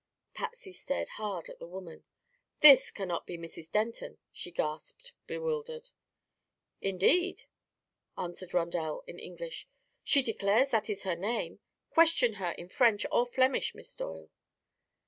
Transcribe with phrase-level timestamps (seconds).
[0.33, 2.05] Patsy stared hard at the woman.
[2.61, 3.69] "This cannot be Mrs.
[3.71, 5.91] Denton," she gasped, bewildered.
[6.81, 7.43] "Indeed?"
[8.17, 9.67] answered Rondel in English.
[10.03, 11.59] "She declares that is her name.
[11.91, 14.31] Question her in French or Flemish, Miss Doyle."